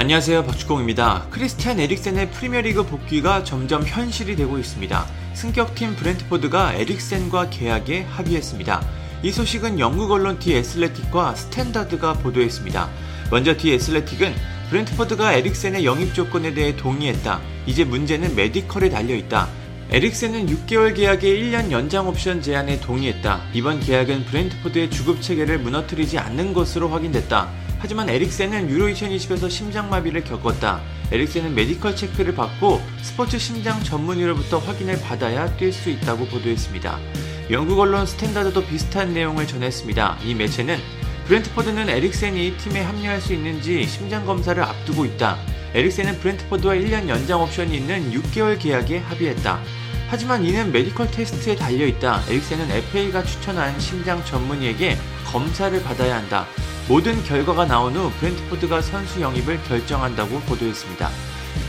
안녕하세요 0.00 0.44
박주공입니다. 0.44 1.26
크리스티안 1.28 1.80
에릭센의 1.80 2.30
프리미어리그 2.30 2.86
복귀가 2.86 3.42
점점 3.42 3.82
현실이 3.84 4.36
되고 4.36 4.56
있습니다. 4.56 5.06
승격팀 5.34 5.96
브렌트포드가 5.96 6.74
에릭센과 6.74 7.50
계약에 7.50 8.02
합의했습니다. 8.02 8.80
이 9.24 9.32
소식은 9.32 9.80
영국 9.80 10.12
언론 10.12 10.38
디 10.38 10.54
애슬레틱과 10.54 11.34
스탠다드가 11.34 12.12
보도했습니다. 12.12 12.88
먼저 13.32 13.56
디 13.56 13.72
애슬레틱은 13.72 14.36
브렌트포드가 14.70 15.32
에릭센의 15.32 15.84
영입 15.84 16.14
조건에 16.14 16.54
대해 16.54 16.76
동의했다. 16.76 17.40
이제 17.66 17.82
문제는 17.82 18.36
메디컬에 18.36 18.90
달려있다. 18.90 19.48
에릭센은 19.90 20.46
6개월 20.46 20.94
계약의 20.94 21.42
1년 21.42 21.72
연장 21.72 22.06
옵션 22.06 22.40
제안에 22.40 22.78
동의했다. 22.78 23.46
이번 23.52 23.80
계약은 23.80 24.26
브렌트포드의 24.26 24.90
주급 24.90 25.20
체계를 25.20 25.58
무너뜨리지 25.58 26.18
않는 26.18 26.52
것으로 26.52 26.88
확인됐다. 26.88 27.48
하지만 27.78 28.08
에릭센은 28.08 28.68
유로 28.70 28.88
2020에서 28.88 29.48
심장마비를 29.48 30.24
겪었다. 30.24 30.80
에릭센은 31.12 31.54
메디컬 31.54 31.94
체크를 31.96 32.34
받고 32.34 32.82
스포츠 33.02 33.38
심장 33.38 33.82
전문의로부터 33.82 34.58
확인을 34.58 35.00
받아야 35.00 35.56
뛸 35.56 35.72
수 35.72 35.88
있다고 35.88 36.26
보도했습니다. 36.26 36.98
영국 37.50 37.78
언론 37.78 38.04
스탠다드도 38.04 38.66
비슷한 38.66 39.14
내용을 39.14 39.46
전했습니다. 39.46 40.18
이 40.24 40.34
매체는 40.34 40.78
브렌트포드는 41.26 41.88
에릭센이 41.88 42.56
팀에 42.56 42.80
합류할 42.80 43.20
수 43.20 43.32
있는지 43.32 43.86
심장 43.86 44.26
검사를 44.26 44.60
앞두고 44.62 45.04
있다. 45.04 45.38
에릭센은 45.74 46.18
브렌트포드와 46.18 46.74
1년 46.74 47.08
연장 47.08 47.42
옵션이 47.42 47.76
있는 47.76 48.12
6개월 48.12 48.58
계약에 48.58 48.98
합의했다. 48.98 49.60
하지만 50.08 50.44
이는 50.44 50.72
메디컬 50.72 51.10
테스트에 51.10 51.54
달려있다. 51.54 52.22
에릭센은 52.28 52.70
FA가 52.70 53.22
추천한 53.22 53.78
심장 53.78 54.24
전문의에게 54.24 54.96
검사를 55.26 55.82
받아야 55.82 56.16
한다. 56.16 56.46
모든 56.88 57.22
결과가 57.22 57.66
나온 57.66 57.94
후 57.94 58.10
브렌트포드가 58.18 58.80
선수 58.80 59.20
영입을 59.20 59.62
결정한다고 59.64 60.40
보도했습니다. 60.40 61.10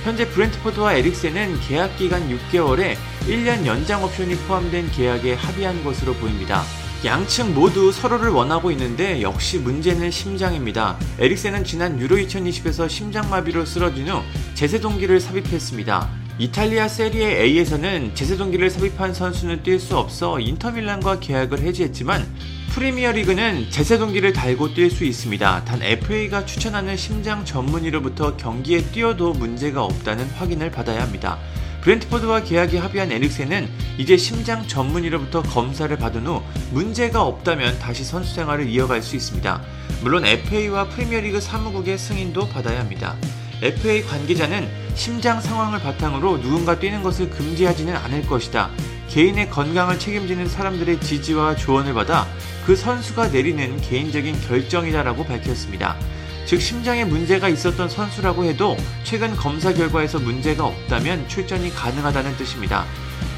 현재 0.06 0.26
브렌트포드와 0.30 0.94
에릭센은 0.94 1.60
계약 1.60 1.98
기간 1.98 2.30
6개월에 2.30 2.96
1년 3.28 3.66
연장 3.66 4.02
옵션이 4.02 4.36
포함된 4.48 4.90
계약에 4.92 5.34
합의한 5.34 5.84
것으로 5.84 6.14
보입니다. 6.14 6.64
양측 7.04 7.52
모두 7.52 7.92
서로를 7.92 8.30
원하고 8.30 8.72
있는데 8.72 9.22
역시 9.22 9.58
문제는 9.58 10.10
심장입니다. 10.10 10.98
에릭센은 11.20 11.66
지난 11.66 12.00
유로 12.00 12.16
2020에서 12.16 12.90
심장마비로 12.90 13.66
쓰러진 13.66 14.08
후 14.08 14.22
제세 14.54 14.80
동기를 14.80 15.20
삽입했습니다. 15.20 16.19
이탈리아 16.40 16.88
세리에 16.88 17.42
A에서는 17.42 18.16
제세동기를 18.16 18.70
삽입한 18.70 19.14
선수는 19.14 19.62
뛸 19.62 19.78
수 19.78 19.98
없어 19.98 20.40
인터밀란과 20.40 21.20
계약을 21.20 21.60
해지했지만 21.60 22.26
프리미어 22.70 23.12
리그는 23.12 23.70
제세동기를 23.70 24.32
달고 24.32 24.70
뛸 24.70 24.90
수 24.90 25.04
있습니다. 25.04 25.66
단 25.66 25.84
FA가 25.84 26.46
추천하는 26.46 26.96
심장 26.96 27.44
전문의로부터 27.44 28.38
경기에 28.38 28.84
뛰어도 28.84 29.34
문제가 29.34 29.84
없다는 29.84 30.30
확인을 30.30 30.72
받아야 30.72 31.02
합니다. 31.02 31.38
브렌트포드와 31.82 32.44
계약이 32.44 32.78
합의한 32.78 33.12
에릭센은 33.12 33.68
이제 33.98 34.16
심장 34.16 34.66
전문의로부터 34.66 35.42
검사를 35.42 35.94
받은 35.94 36.26
후 36.26 36.42
문제가 36.72 37.22
없다면 37.22 37.80
다시 37.80 38.06
선수 38.06 38.34
생활을 38.36 38.70
이어갈 38.70 39.02
수 39.02 39.18
있습니다. 39.18 39.62
물론 40.04 40.26
FA와 40.26 40.86
프리미어리그 40.86 41.42
사무국의 41.42 41.98
승인도 41.98 42.48
받아야 42.48 42.80
합니다. 42.80 43.18
FA 43.62 44.04
관계자는 44.04 44.70
심장 44.96 45.42
상황을 45.42 45.80
바탕으로 45.80 46.42
누군가 46.42 46.80
뛰는 46.80 47.04
것을 47.04 47.30
금지하지는 47.30 47.96
않을 47.96 48.26
것이다. 48.26 48.70
개인의 49.10 49.50
건강을 49.50 50.00
책임지는 50.00 50.48
사람들의 50.48 51.02
지지와 51.02 51.56
조언을 51.56 51.94
받아 51.94 52.28
그 52.66 52.76
선수가 52.76 53.30
내리는 53.30 53.82
개인적인 53.82 54.40
결정이다라고 54.42 55.26
밝혔습니다. 55.26 55.98
즉 56.46 56.62
심장에 56.62 57.06
문제가 57.06 57.50
있었던 57.50 57.90
선수라고 57.90 58.46
해도 58.46 58.78
최근 59.04 59.36
검사 59.36 59.74
결과에서 59.74 60.20
문제가 60.20 60.66
없다면 60.66 61.28
출전이 61.28 61.72
가능하다는 61.72 62.38
뜻입니다. 62.38 62.86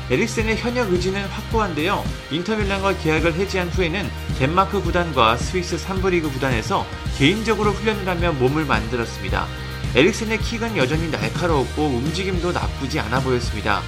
에릭센의 0.10 0.58
현역 0.58 0.92
의지는 0.92 1.26
확고한데요. 1.26 2.04
인터밀란과 2.32 2.98
계약을 2.98 3.34
해지한 3.34 3.70
후에는 3.70 4.10
덴마크 4.40 4.82
구단과 4.82 5.38
스위스 5.38 5.78
3부 5.78 6.10
리그 6.10 6.30
구단에서 6.32 6.86
개인적으로 7.18 7.72
훈련을 7.72 8.08
하며 8.08 8.34
몸을 8.34 8.66
만들었습니다. 8.66 9.48
에릭센의 9.94 10.40
킥은 10.40 10.78
여전히 10.78 11.12
날카로웠고 11.12 11.84
움직임도 11.84 12.54
나쁘지 12.54 13.02
않아 13.02 13.20
보였습니다. 13.20 13.82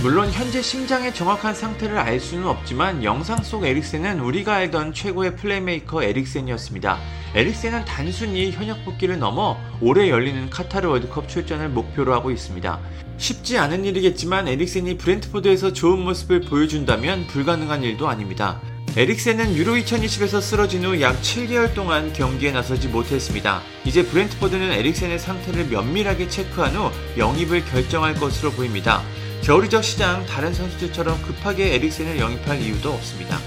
물론 0.00 0.30
현재 0.30 0.62
심장의 0.62 1.12
정확한 1.12 1.54
상태를 1.54 1.98
알 1.98 2.18
수는 2.18 2.46
없지만 2.46 3.04
영상 3.04 3.42
속 3.42 3.66
에릭센은 3.66 4.20
우리가 4.20 4.54
알던 4.54 4.94
최고의 4.94 5.36
플레이메이커 5.36 6.02
에릭센이었습니다. 6.02 6.98
에릭센은 7.34 7.84
단순히 7.84 8.50
현역 8.52 8.82
복귀를 8.86 9.18
넘어 9.18 9.58
올해 9.82 10.08
열리는 10.08 10.48
카타르 10.48 10.88
월드컵 10.88 11.28
출전을 11.28 11.68
목표로 11.68 12.14
하고 12.14 12.30
있습니다. 12.30 12.80
쉽지 13.18 13.58
않은 13.58 13.84
일이겠지만 13.84 14.48
에릭센이 14.48 14.96
브렌트포드에서 14.96 15.74
좋은 15.74 16.00
모습을 16.00 16.40
보여준다면 16.40 17.26
불가능한 17.26 17.82
일도 17.82 18.08
아닙니다. 18.08 18.62
에릭센은 18.96 19.54
유로 19.54 19.74
2020에서 19.74 20.40
쓰러진 20.42 20.84
후 20.84 21.00
약 21.00 21.20
7개월 21.22 21.72
동안 21.74 22.12
경기에 22.12 22.50
나서지 22.50 22.88
못했습니다. 22.88 23.62
이제 23.84 24.04
브렌트포드는 24.04 24.72
에릭센의 24.72 25.20
상태를 25.20 25.66
면밀하게 25.66 26.28
체크한 26.28 26.74
후 26.74 26.90
영입을 27.16 27.64
결정할 27.66 28.14
것으로 28.14 28.50
보입니다. 28.50 29.02
겨울 29.42 29.66
이적 29.66 29.84
시장 29.84 30.26
다른 30.26 30.52
선수들처럼 30.52 31.22
급하게 31.22 31.74
에릭센을 31.74 32.18
영입할 32.18 32.60
이유도 32.60 32.92
없습니다. 32.92 33.38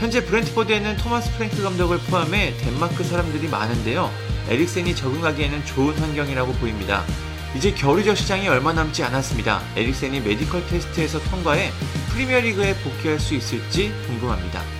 현재 0.00 0.24
브렌트포드에는 0.24 0.96
토마스 0.96 1.36
프랭크 1.36 1.62
감독을 1.62 1.98
포함해 1.98 2.56
덴마크 2.58 3.04
사람들이 3.04 3.46
많은데요. 3.46 4.10
에릭센이 4.48 4.96
적응하기에는 4.96 5.64
좋은 5.66 5.94
환경이라고 5.94 6.52
보입니다. 6.54 7.04
이제 7.54 7.72
겨울 7.72 8.00
이적 8.00 8.16
시장이 8.16 8.48
얼마 8.48 8.72
남지 8.72 9.04
않았습니다. 9.04 9.62
에릭센이 9.76 10.18
메디컬 10.20 10.66
테스트에서 10.66 11.20
통과해 11.30 11.70
프리미어리그에 12.10 12.74
복귀할 12.82 13.20
수 13.20 13.34
있을지 13.34 13.92
궁금합니다. 14.08 14.79